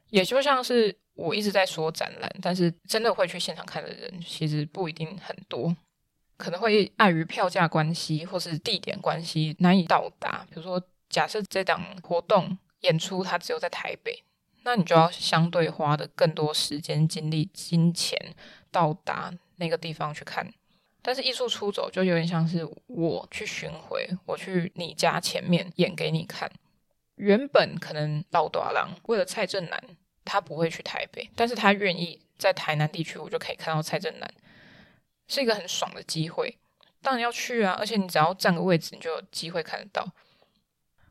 [0.09, 0.97] 也就像是。
[1.21, 5.77] 我一直在说展览，但是真的会去现场看的人其实不一定很多，
[6.39, 10.47] 可能会碍于票价关系或是地点关系难以到达。
[10.49, 14.25] 比如说，假设这档活动演出它只有在台北，
[14.65, 18.35] 那你就要相对花的更多时间、精力、金钱
[18.71, 20.51] 到达那个地方去看。
[21.03, 26.51] 但是艺术出走就有点像是我去巡回，我去你家前面演给你看。
[27.17, 29.85] 原本可能老大郎为了蔡正南。
[30.31, 34.33] 他不会去台北，但是他愿意在台南地区，我就可以看到蔡正南，
[35.27, 36.57] 是一个很爽的机会。
[37.03, 40.07] 当然要去啊，而且你只要占个位置，你就有机会看得到。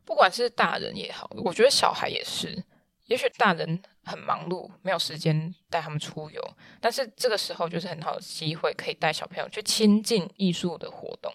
[0.06, 2.64] 不管是大人也好，我觉得小孩也是。
[3.08, 6.42] 也许大人很忙碌，没有时间带他们出游，
[6.80, 11.30] 但是这个时候就是很好的机会，可以带小朋友去亲近艺术的活动。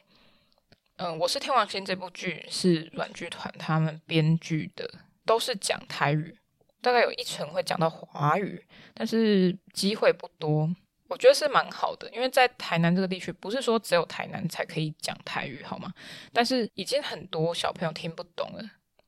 [0.95, 4.89] 嗯，我是天王星这部剧是软剧团他们编剧的，
[5.23, 6.39] 都是讲台语。
[6.85, 8.63] 大概有一成会讲到华语，
[8.93, 10.69] 但是机会不多。
[11.07, 15.91] 我觉得是蛮好的，因为在台南这个地区，不是说只有台南才可以讲台语，好吗？
[16.31, 18.63] 但是已经很多小朋友听不懂了。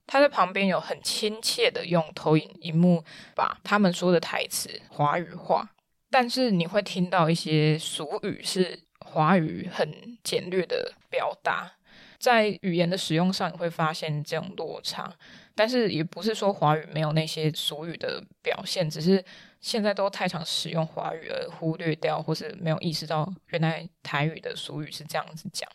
[0.08, 3.04] 他在旁边有很亲切的用投影荧幕
[3.36, 5.70] 把他们说的台词华语化，
[6.10, 11.74] 但是你会听到一些俗语是华语很简略的表达，
[12.18, 15.14] 在语言的使用上你会发现这种落差。
[15.58, 19.24] 但是也不是说华语没有那些俗语的表现，只是
[19.60, 25.68] 现在都太常使用华语而忽略掉，或是没有意识到原来台语的俗语是这样子讲。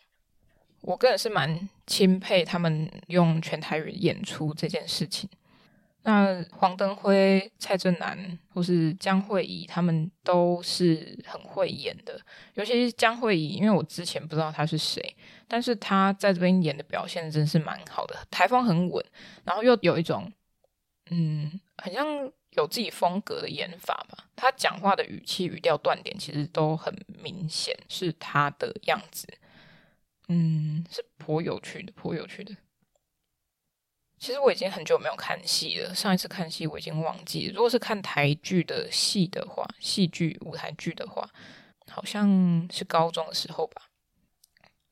[0.79, 5.29] 我个人是蛮钦佩他们用全台语演出这件事情。
[6.05, 12.19] 那黄登辉、蔡正南或是江惠仪，他们都是很会演的。
[12.55, 15.15] 尤其是江惠仪，因为我之前不知道他是谁，
[15.53, 19.05] 但是他在这边演的表现真是蛮好的，台风很稳，
[19.43, 20.33] 然后又有一种
[21.11, 22.07] 嗯，很像
[22.53, 24.25] 有自己风格的演法吧。
[24.35, 29.27] 他讲话的语气、语调、断点，其实都很明显是他的样子。
[30.27, 32.57] 嗯，是颇有趣的，颇有趣的。
[34.17, 37.53] 其实我已经很久没有看戏了，上一次看戏我已经忘记了。
[37.53, 41.29] 如果是看台剧的戏的话，戏剧舞台剧的话，
[41.91, 43.83] 好像是高中的时候吧。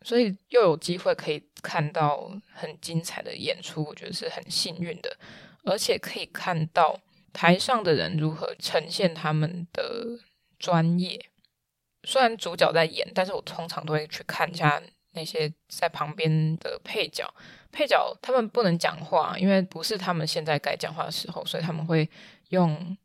[0.03, 5.17] 所以又有机会可以看到很精彩的演出，我觉得是很幸运的。
[5.63, 6.99] 而且可以看到
[7.31, 10.19] 台上的人如何呈现他们的
[10.57, 11.23] 专业。
[12.03, 14.81] 虽然主角在演，但是我通常都会去看一下
[15.11, 17.31] 那些在旁边的配角。
[17.71, 22.09] 配角他们不能讲话，因为不是他们现在该讲话的时候，所以他们会
[22.49, 22.97] 用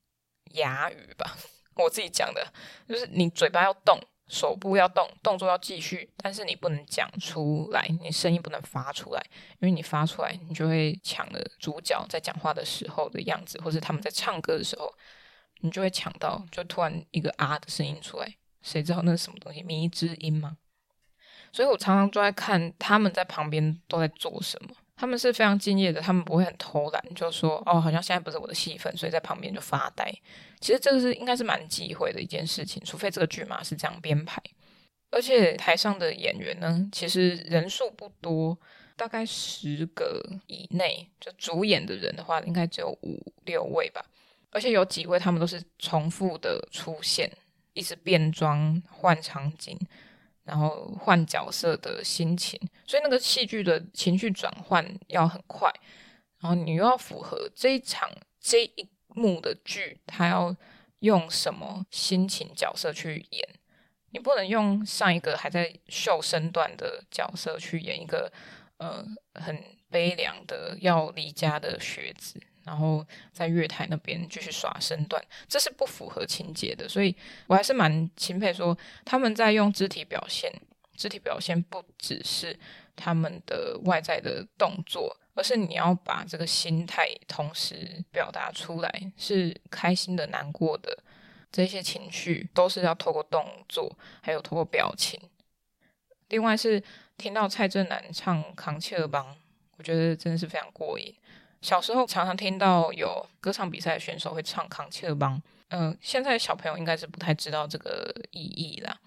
[0.53, 1.37] 哑语吧。
[1.75, 2.51] 我自己讲的，
[2.89, 9.25] 就是你嘴巴要动，手部要动，动作要继续，但是你不能讲出来，你声音不能发出来，
[9.61, 14.93] 因为你发出来，你就会抢了主角在讲话的时候的样子，或是他们在唱歌的时候，
[15.61, 19.63] 你就会抢到，就突然一个啊的声音出来，谁知道那是什么东西？
[19.63, 20.57] 迷之音吗？
[21.53, 24.75] 所以我常常都在看他们在旁边都在做什么。
[24.97, 30.11] 他们是非常敬业的，他们不会很偷懒，就说哦，好像现在不是我的戏份，所以在旁边就发呆。
[30.59, 34.43] 其实这个是应该是蛮忌讳的一件事情，除非这个剧码是这样编排。
[35.11, 38.59] 而且台上的演员呢，其实人数不多，
[38.97, 44.05] 大概十个以内，就主演的人的话，应该只有五六位吧。
[44.51, 47.31] 而且有几位他们都是重复的出现，
[47.75, 49.79] 一直变装换场景。
[50.47, 55.69] 然后换角色的心情，所以那个戏剧的情绪转换要很快，
[56.39, 58.09] 然后你又要符合这一场
[58.41, 60.55] 这一幕的剧，他要
[61.01, 63.49] 用什么心情角色去演，
[64.11, 68.33] 你不能用上一个还在秀身段的角色去演一个
[68.79, 72.41] 呃很悲凉的要离家的学子。
[72.67, 77.15] 然后在月台那边继续耍身段，这是不符合情节的，所以
[77.47, 80.53] 我还是蛮钦佩说他们在用肢体表现，
[80.97, 82.59] 肢体表现不只是
[82.97, 90.99] 他们的外在的动作，而是你要把这个心态同时表达出来，是开心的、难过的
[91.53, 95.21] 这些情绪都是要透过动作，还有透过表情。
[96.31, 96.83] 另外是
[97.17, 99.25] 听到蔡正南唱《扛切尔邦》，
[99.77, 101.15] 我觉得真的是非常过瘾。
[101.63, 105.37] 小时候常常听到有歌唱比赛的选手会唱《扛切尔邦》，
[105.69, 108.99] 嗯，现在小朋友应该是不太知道这个意义啦。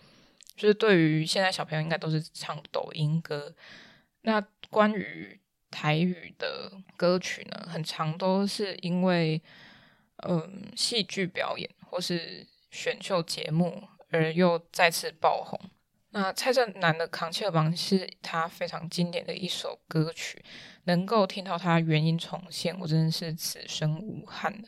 [0.55, 3.55] 就是对于现在小朋友，应该都是唱抖音歌。
[4.23, 5.39] 那关于
[5.71, 9.41] 台语的歌曲呢，很常都是因为
[10.27, 15.57] 嗯戏剧表演或是选秀节目而又再次爆红。
[16.11, 20.43] 那蔡振南的《扛切尔邦》是他非常经典的一首歌曲。
[20.89, 24.67] 能够听到他原音重现，我真的是此生无憾了。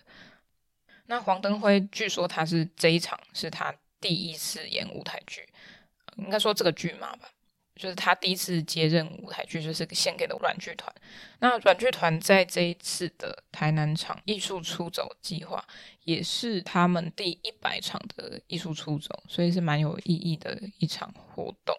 [1.08, 5.50] 那黄登辉据说他是这一场是他第一次演舞台剧，
[6.18, 7.28] 应该说这个剧嘛吧，
[7.76, 10.94] 就是他第一次接任舞台剧，就是献给了阮剧团。
[11.40, 15.66] 那阮剧团在这一次的台南场艺术出走计划，
[16.04, 21.76] 也是他们第一百场的艺术出走，所以是蛮有意义的一场活动。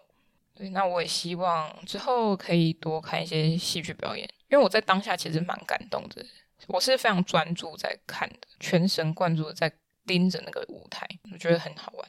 [0.55, 6.23] 对，那我也希望之后可以多看一些戏剧表演，因为我在当下其实蛮感动的。
[6.67, 9.71] 我是非常专注在看的，全神贯注的在
[10.05, 12.07] 盯着那个舞台，我觉得很好玩。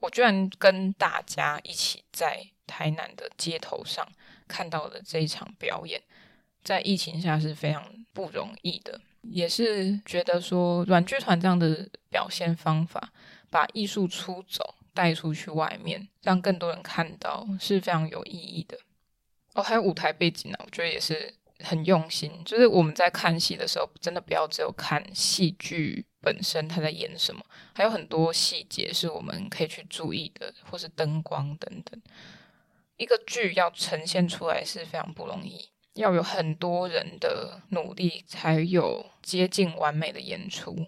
[0.00, 4.06] 我居然跟大家一起在台南的街头上
[4.48, 6.00] 看到了这一场表演，
[6.62, 13.12] 在疫情下是非常不容易的，也是觉得说软剧团这样的表现方法，
[13.50, 14.74] 把艺术出走。
[14.94, 18.78] 带出去外面，让更多人看到是非常有意义的。
[19.54, 22.30] 哦，还有舞台背景呢，我觉得也是很用心。
[22.44, 32.00] 就是我们在看戏的时候，真的不要只有看戏剧本身他在演什么，还有很多细节是我们可以去注意的，或是灯光等等。
[32.96, 40.86] 一个剧要呈现出来是非常不容易，要有很多人的努力，才有接近完美的演出。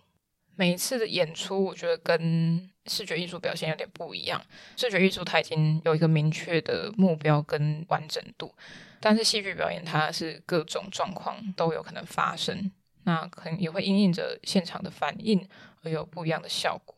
[0.56, 4.40] 每一次的演出，我觉得跟视觉艺术表现有点不一样。
[4.76, 8.54] 视觉艺术它已经有一个明确的目标跟完整度，
[9.00, 12.70] 但是戏剧表演它是各种状况都有可能发生，
[13.04, 15.46] 那可能也会因应着现场的反应
[15.82, 16.94] 而有不一样的效果。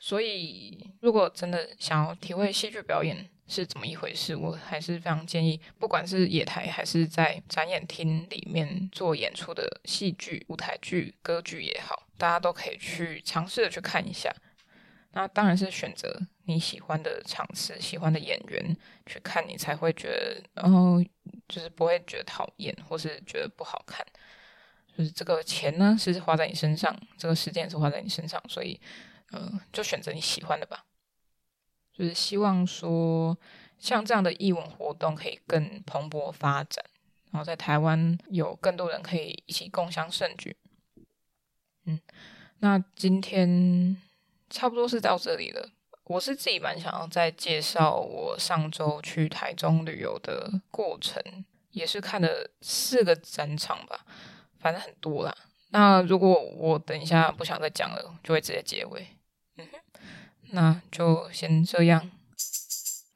[0.00, 12.04] 所以，如果真的想要体会戏剧表演是怎么一回事，我还是非常建议，不管是野台还是在展演厅里面做演出的戏剧、舞台剧、歌剧也好。
[12.18, 14.28] 大家都可以去尝试的去看一下，
[15.12, 18.76] 那当然是选择你喜欢的场次、喜欢的演员
[19.06, 21.00] 去看，你才会觉得，然后
[21.48, 24.04] 就是不会觉得讨厌或是觉得不好看。
[24.96, 28.80] 就是这个钱呢是花在你身上，这个时间也是花在你身上，所以，
[29.30, 30.84] 呃，就选择你喜欢的吧。
[31.98, 33.36] 就是希望说，
[33.76, 36.84] 像这样的译文活动可以更蓬勃发展，
[37.32, 40.56] 然后在台湾有更多人可以一起共享盛举。
[41.86, 41.98] 嗯，
[42.60, 43.96] 那今天
[44.48, 45.70] 差不多是到这里了。
[46.04, 51.20] 我是自己蛮想要再介绍我上周去台中旅游的过程，
[51.72, 54.06] 也是看了四个展场吧，
[54.58, 55.36] 反正很多啦。
[55.70, 59.08] 那如果我等一下不想再讲了，就会直接结尾。
[59.56, 59.78] 嗯哼，
[60.50, 62.10] 那就先这样。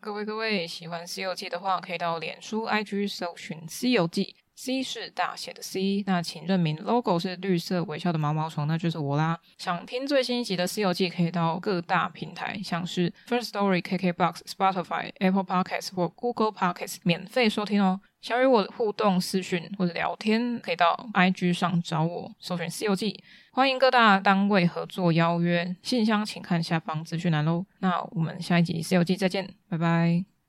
[0.01, 4.25] 各位各位，喜欢《西游记》的话，可以到脸书、IG 搜寻《西游记》。
[4.55, 9.41] C 是大写的 C，那请认明 logo 是绿色微笑的毛毛虫，那就是我啦。
[9.59, 18.01] 想听最新一集的《西游记》，可以到各大平台，像是 First Story、KKBox、Spotify、Apple Podcasts 或 Google Podcasts 免费收听哦。
[18.23, 23.13] 想与我互动、私讯或者聊天，可以到 IG 上找我，搜寻《西游记》。
[23.51, 27.67] 欢迎各大单位合作邀约，信箱请看下方资讯栏喽。
[27.81, 30.32] 那我们下一集《西游记》再见，拜拜。